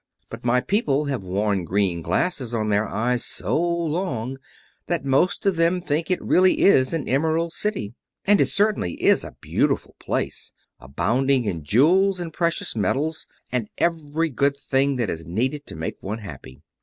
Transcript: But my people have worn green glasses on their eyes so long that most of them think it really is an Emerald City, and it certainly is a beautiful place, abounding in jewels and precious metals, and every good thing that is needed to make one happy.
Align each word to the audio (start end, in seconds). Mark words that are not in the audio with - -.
But 0.31 0.43
my 0.43 0.61
people 0.61 1.05
have 1.05 1.21
worn 1.23 1.63
green 1.63 2.01
glasses 2.01 2.55
on 2.55 2.69
their 2.69 2.87
eyes 2.87 3.23
so 3.23 3.61
long 3.61 4.39
that 4.87 5.05
most 5.05 5.45
of 5.45 5.57
them 5.57 5.79
think 5.79 6.09
it 6.09 6.19
really 6.23 6.61
is 6.61 6.91
an 6.91 7.07
Emerald 7.07 7.53
City, 7.53 7.93
and 8.25 8.41
it 8.41 8.47
certainly 8.47 8.93
is 8.93 9.23
a 9.23 9.35
beautiful 9.41 9.95
place, 9.99 10.53
abounding 10.79 11.45
in 11.45 11.63
jewels 11.63 12.19
and 12.19 12.33
precious 12.33 12.75
metals, 12.75 13.27
and 13.51 13.69
every 13.77 14.31
good 14.31 14.57
thing 14.57 14.95
that 14.95 15.11
is 15.11 15.27
needed 15.27 15.67
to 15.67 15.75
make 15.75 16.01
one 16.01 16.17
happy. 16.17 16.63